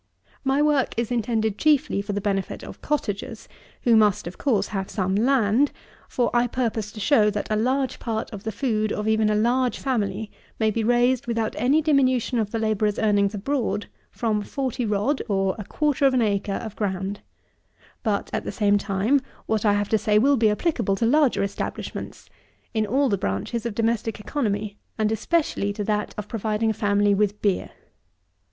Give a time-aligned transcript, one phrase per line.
[0.45, 0.45] 35.
[0.45, 3.47] My work is intended chiefly for the benefit of cottagers,
[3.83, 5.71] who must, of course, have some land;
[6.09, 9.35] for, I purpose to show, that a large part of the food of even a
[9.35, 14.87] large family may be raised, without any diminution of the labourer's earnings abroad, from forty
[14.87, 17.19] rod, or a quarter of an acre, of ground;
[18.01, 21.43] but at the same time, what I have to say will be applicable to larger
[21.43, 22.27] establishments,
[22.73, 27.13] in all the branches of domestic economy: and especially to that of providing a family
[27.13, 27.69] with beer.